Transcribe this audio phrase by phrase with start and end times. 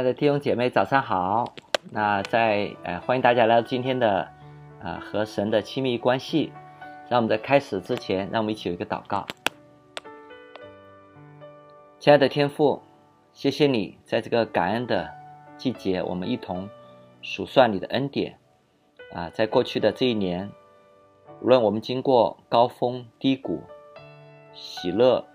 [0.00, 1.52] 亲爱的弟兄姐妹，早上好。
[1.92, 4.20] 那在呃，欢迎大家来到今天的
[4.80, 6.54] 啊、呃、和神的亲密关系。
[7.10, 9.26] 让我们在开始之前，让我们一起有一个祷告。
[11.98, 12.80] 亲爱的天父，
[13.34, 15.10] 谢谢你在这个感恩的
[15.58, 16.70] 季节，我们一同
[17.20, 18.38] 数算你的恩典
[19.12, 20.50] 啊、在过去的这一年，
[21.42, 23.62] 无论我们经过高峰低谷、
[24.54, 25.26] 喜乐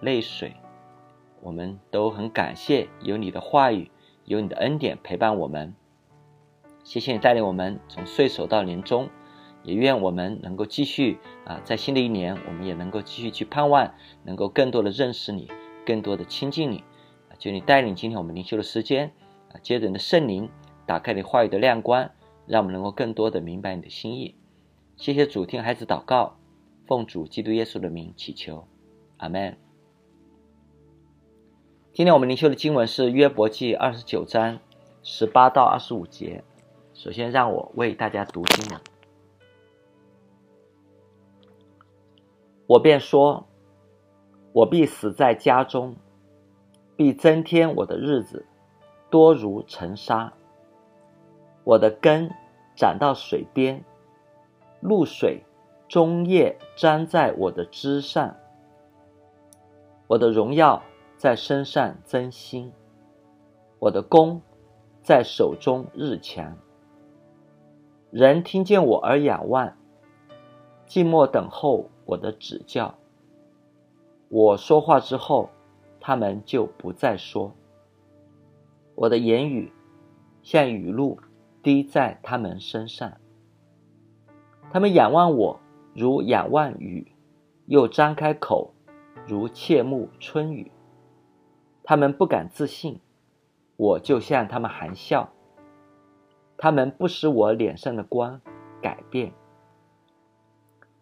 [0.00, 0.56] 泪水。
[1.40, 3.88] 我们都很感谢有你的话语，
[4.28, 5.74] 有你的恩典陪伴我们。
[6.84, 9.08] 谢谢你带领我们从岁首到年终，
[9.62, 15.48] 也愿我们能够继续啊，在新的一年，我们也能够继续去盼望，能够更多的认识你，
[15.86, 16.84] 更多的亲近你。
[17.38, 19.12] 求你带领今天我们灵修的时间
[19.50, 20.50] 啊，接着你的圣灵
[20.84, 22.10] 打开你话语的亮光，
[22.46, 24.34] 让我们能够更多的明白你的心意。
[24.98, 26.36] 谢谢主，听孩子祷告，
[26.86, 28.68] 奉主基督耶稣的名祈求，
[29.16, 29.67] 阿门。
[31.98, 34.60] 今天我们灵修的经文是约伯记二十九章
[35.02, 36.44] 十八到二十五节。
[36.94, 38.80] 首先，让我为大家读经文。
[42.68, 43.48] 我便说：
[44.52, 45.96] 我必死在家中，
[46.94, 48.46] 必增添我的日子，
[49.10, 50.32] 多如尘沙。
[51.64, 52.30] 我的根
[52.76, 53.84] 长到水边，
[54.80, 55.42] 露水
[55.88, 58.36] 终夜沾在我的枝上。
[60.06, 60.80] 我的荣耀。
[61.18, 62.72] 在身上增新，
[63.80, 64.40] 我的弓
[65.02, 66.56] 在手中日强。
[68.12, 69.76] 人听见我而仰望，
[70.86, 72.94] 静默等候我的指教。
[74.28, 75.50] 我说话之后，
[75.98, 77.52] 他们就不再说。
[78.94, 79.72] 我的言语
[80.44, 81.18] 像雨露
[81.64, 83.12] 滴在他们身上。
[84.70, 85.58] 他们仰望我
[85.96, 87.10] 如仰望雨，
[87.66, 88.72] 又张开口
[89.26, 90.70] 如切慕春雨。
[91.88, 93.00] 他们不敢自信，
[93.78, 95.30] 我就向他们含笑。
[96.58, 98.42] 他们不使我脸上的光
[98.82, 99.32] 改变。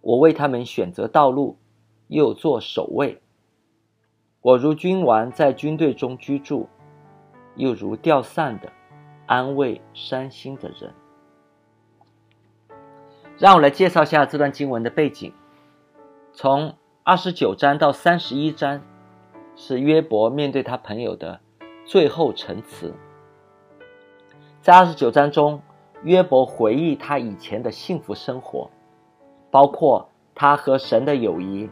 [0.00, 1.58] 我为他们选择道路，
[2.06, 3.20] 又做守卫。
[4.40, 6.68] 我如君王在军队中居住，
[7.56, 8.70] 又如吊丧的
[9.26, 10.94] 安慰伤心的人。
[13.36, 15.32] 让我来介绍一下这段经文的背景，
[16.32, 18.80] 从二十九章到三十一章。
[19.56, 21.40] 是约伯面对他朋友的
[21.86, 22.94] 最后陈词。
[24.60, 25.62] 在二十九章中，
[26.02, 28.70] 约伯回忆他以前的幸福生活，
[29.50, 31.70] 包括他和神的友谊，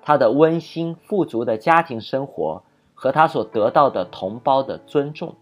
[0.00, 2.62] 他的温馨富足的家庭生活
[2.94, 5.34] 和他所得到的同胞的尊重。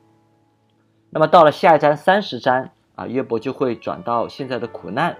[1.10, 5.16] 那么到了下一章三十章啊，约伯就会转到现在的苦难，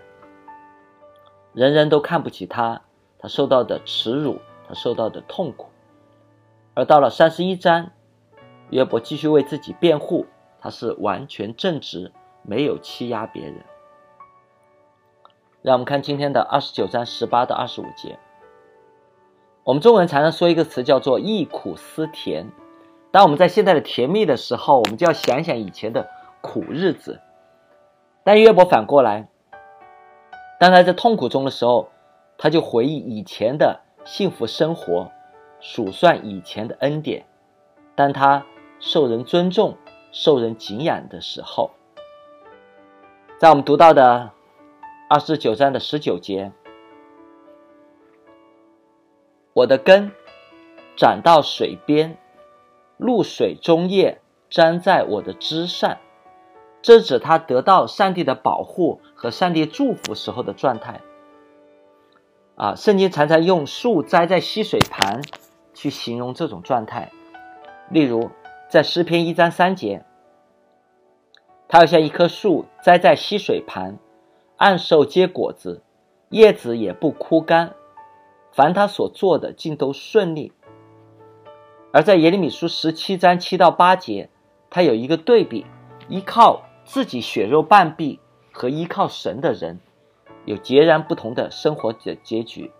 [1.53, 2.83] 人人都看不起他，
[3.21, 5.69] 他受到的耻辱，他受到的痛苦。
[6.75, 7.91] 而到了三十一章，
[8.71, 10.27] 约伯继续为自己辩护，
[10.61, 12.12] 他是完全正直，
[12.43, 13.55] 没有欺压别人。
[15.63, 18.19] 让我们看今天的二十九章十八到二十五节。
[19.63, 22.51] 我们中文常常说一个词叫做“忆苦思甜”。
[23.13, 26.11] 当我们在现在的甜蜜的时候，我们就要想想以前的
[26.43, 27.21] 苦日子。
[28.25, 29.29] 但约伯反过来，
[30.59, 31.89] 当他在痛苦中的时候，
[32.37, 35.13] 他就回忆以前的幸福生活。
[35.67, 37.25] 数算以前的恩典，
[37.95, 38.45] 当他
[38.81, 39.79] 受人尊重、
[40.13, 41.71] 受人敬仰的时候，
[43.39, 44.31] 在我们读到的
[45.09, 46.53] 二十九章的十九节，
[49.55, 50.13] 我的根
[50.97, 52.19] 长到水边，
[52.99, 54.21] 露水中叶
[54.51, 55.97] 粘在我的枝上，
[56.83, 61.01] 这指他得到上帝的保护和上帝祝福时候的状态。
[62.57, 65.23] 啊，圣经常常用树栽在溪水旁。
[65.75, 67.11] 去形容这种状态，
[67.91, 68.31] 例如
[68.71, 70.05] 在诗篇一章三节，
[71.69, 73.98] 它要像一棵树栽在溪水旁，
[74.57, 75.83] 按时结果子，
[76.31, 77.75] 叶子也不枯干，
[78.53, 80.53] 凡他所做的尽都顺利。
[81.93, 84.28] 而在耶利米书十七章七到八节，
[84.71, 85.66] 它有一个对比：
[86.09, 88.19] 依靠自己血肉半壁
[88.53, 89.78] 和依靠神的人，
[90.45, 92.72] 有截然不同的生活的结局。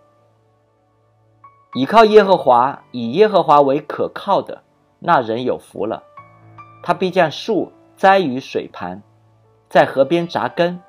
[1.75, 4.63] 倚靠耶和华，以耶和华为可靠的
[4.99, 6.03] 那人有福了。
[6.81, 9.01] 他必将树栽于水旁，
[9.67, 10.81] 在河边扎根。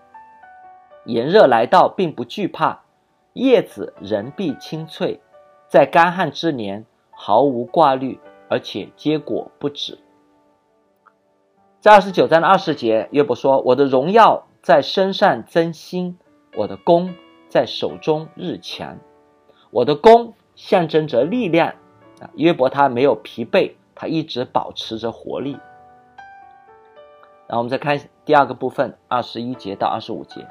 [1.04, 2.84] 炎热来到，并不惧怕；
[3.32, 5.20] 叶子仍必青翠，
[5.66, 9.98] 在干旱之年毫无挂虑，而且结果不止。
[11.80, 16.16] 在二十九章的二十节，约伯说：“我的荣耀在身上增新，
[16.54, 17.12] 我的弓
[17.48, 18.98] 在手中日强，
[19.72, 21.74] 我的弓。”象征着力量
[22.20, 22.30] 啊！
[22.34, 25.52] 约伯他没有疲惫，他一直保持着活力。
[27.46, 30.48] 然后我们再看第二个部分，二十一节到二十五节。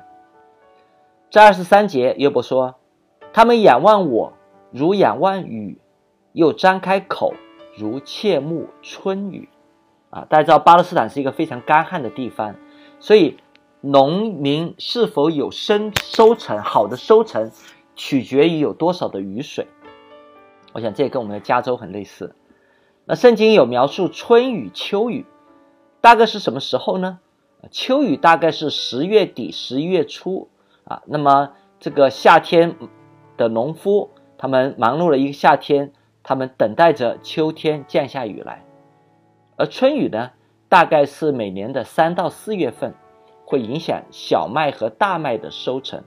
[1.30, 2.76] 在二十三节，约伯说
[3.34, 4.34] ：“他们仰望我，
[4.72, 5.78] 如仰望雨；
[6.32, 7.34] 又张开口，
[7.76, 9.50] 如切慕春雨。”
[10.12, 12.56] 啊，大家知道巴勒斯坦是一个非常干旱的地方，
[13.02, 13.38] 所以
[13.82, 17.52] 农民是否有生收成，好的收成，
[17.96, 19.68] 取决于有多少的雨水。
[20.76, 22.36] 我想这也跟我们的加州很类似。
[23.06, 25.26] 那圣经有描述春雨、秋雨，
[26.02, 27.20] 大概是什么时候呢？
[27.72, 30.50] 秋雨大概是十月底、十一月初
[30.84, 31.02] 啊。
[31.06, 32.76] 那么这个夏天
[33.38, 35.94] 的农夫，他们忙碌了一个夏天，
[36.24, 38.66] 他们等待着秋天降下雨来。
[39.56, 40.32] 而春雨呢，
[40.68, 42.94] 大概是每年的三到四月份，
[43.46, 46.04] 会影响小麦和大麦的收成。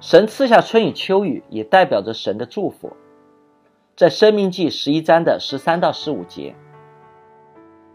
[0.00, 2.92] 神赐下春雨秋雨，也代表着神的祝福。
[3.96, 6.54] 在申命记十一章的十三到十五节，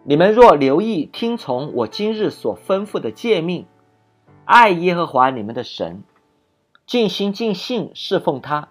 [0.03, 3.65] 你们若留意听从我今日所吩咐的诫命，
[4.43, 6.03] 爱耶和华你们的神，
[6.85, 8.67] 尽心尽性侍奉他，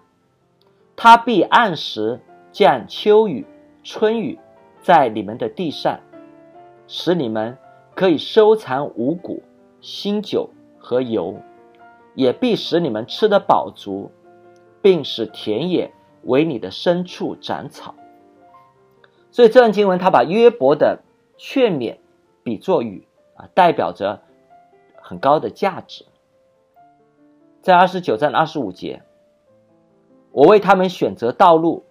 [0.95, 2.21] 他必按时
[2.51, 3.47] 降秋雨。
[3.85, 4.39] 春雨
[4.81, 5.99] 在你们的地上，
[6.87, 7.57] 使你们
[7.95, 9.43] 可以收藏五谷、
[9.81, 11.35] 新酒和油，
[12.15, 14.11] 也必使你们吃得饱足，
[14.81, 15.93] 并使田野
[16.23, 17.95] 为你的牲畜长草。
[19.31, 21.01] 所以这段经文，他把约伯的
[21.37, 21.97] 劝勉
[22.43, 24.21] 比作雨啊，代表着
[24.95, 26.05] 很高的价值。
[27.61, 29.01] 在二十九章二十五节，
[30.31, 31.83] 我为他们选择道路，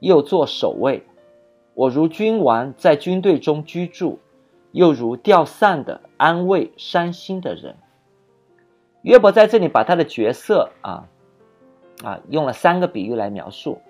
[0.00, 1.04] 又做守卫。
[1.74, 4.18] 我如君王在军队中居住，
[4.72, 7.76] 又如吊丧的安慰伤心的人。
[9.02, 11.08] 约伯在这里把他的角色啊
[12.02, 13.80] 啊用了三个比喻来描述，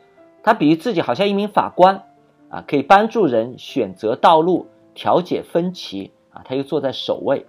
[0.43, 2.02] 他比喻自己好像一名法官
[2.50, 7.46] 啊，可以帮助人选择道路、调解分歧啊，他又坐在首位。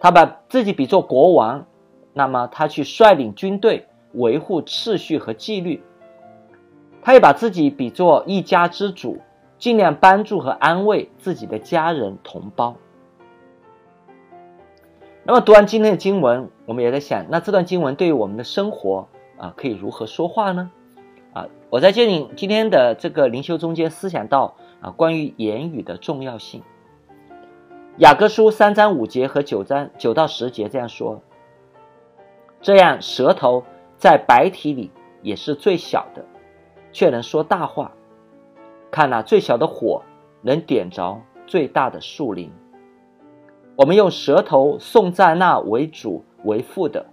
[0.00, 1.66] 他把自己比作国王，
[2.12, 5.82] 那么他去率领军队维护秩序和纪律。
[7.02, 9.18] 他也把自己比作一家之主，
[9.58, 12.76] 尽量帮助和安慰自己的家人同胞。
[15.26, 20.70] 那么读完今天的经文，我们也在想，那这段经文对于我们的生活啊，可以如何说话呢？
[21.32, 26.62] 啊，我在这里今天的这个灵修中间思想到啊，关于言语的重要性。
[27.98, 31.22] 雅各书三章五节和九章九到十节这样说：
[32.60, 33.64] 这样舌头
[33.96, 34.90] 在白体里
[35.22, 36.24] 也是最小的。
[36.92, 37.90] 却能说大话，
[38.92, 40.02] 看那最小的火
[40.42, 42.52] 能点着最大的树林。
[43.76, 47.06] 我们用舌头颂赞那为主为父的，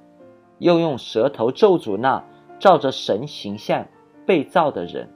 [0.59, 2.23] 又用舌头咒诅那
[2.59, 3.85] 照着神形象
[4.25, 5.09] 被造的人。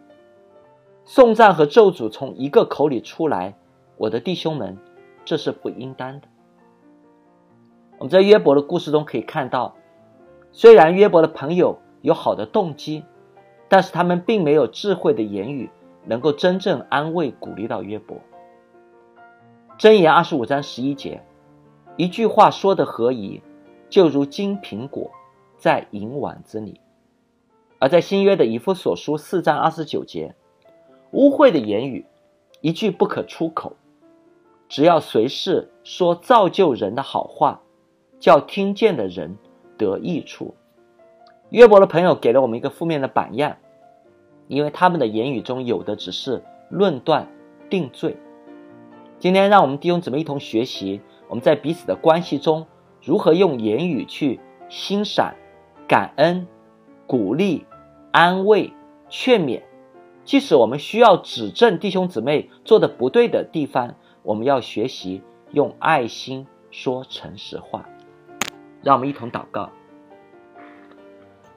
[1.06, 3.56] 颂赞和咒诅从一个口里出来，
[3.98, 4.78] 我的弟兄们，
[5.24, 6.28] 这是不应当的。
[7.98, 9.76] 我们在约伯的故事中可以看到，
[10.52, 13.04] 虽然约伯的朋友有好的动机。
[13.68, 15.72] 但是他们并没有智慧的言语，
[16.06, 18.16] 能够真正安慰鼓励到约伯。
[19.80, 21.24] 箴言二十五章十一节，
[21.98, 23.42] 一句话说的合宜，
[23.90, 25.12] 就如金苹果
[25.58, 26.82] 在银碗子里。
[27.80, 30.36] 而在新约的以弗所书四章二十九节，
[31.12, 32.06] 污秽的言语
[32.60, 33.78] 一句不可出口，
[34.68, 37.62] 只要随时说造就人的好话，
[38.20, 39.38] 叫听见的人
[39.78, 40.54] 得益处。
[41.50, 43.56] 约伯的朋友给了我们一个负面的榜样，
[44.48, 47.30] 因为他们的言语中有的只是论断、
[47.70, 48.18] 定罪。
[49.20, 52.68] 今天，让我们弟兄姊妹一同学习，我们在彼此的关系中
[53.02, 54.40] 如何用言语去
[54.70, 55.34] 欣赏、
[55.88, 56.48] 感恩、
[57.08, 57.66] 鼓励、
[58.12, 58.72] 安慰、
[59.10, 59.62] 劝勉。
[60.24, 67.88] 即使我们需要指正弟兄姊妹做的不对的地方，我们要学习用爱心说诚实话。
[68.82, 69.70] 让我们一同祷告。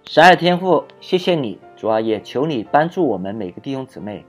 [0.05, 4.25] 神爱的天父，谢谢你，主啊，也求你帮助我们每个弟兄姊妹，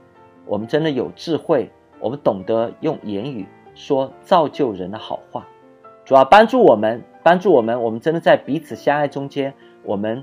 [0.46, 3.46] 我们真的有智慧，我们懂得用言语
[3.80, 5.48] 说造就人的好话，
[6.04, 10.22] 主要，帮助我们，帮助我们，我们真的在彼此相爱中间，我们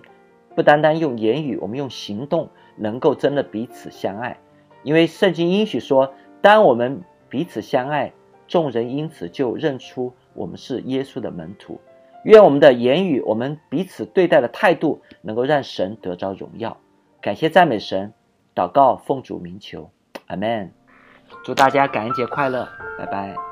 [0.56, 4.38] 不单单用言语，我们用行动能够真的彼此相爱，
[4.84, 8.14] 因为圣经应许说，当我们彼此相爱，
[8.48, 11.82] 众人因此就认出我们是耶稣的门徒。
[12.24, 16.78] 愿我们的言语，我们彼此对待的态度，能够让神得着荣耀。
[17.22, 18.14] 感谢赞美神，
[18.54, 19.90] 祷告奉主名求，
[20.28, 20.72] 阿门。
[21.44, 23.47] 祝大家感恩节快乐，拜拜。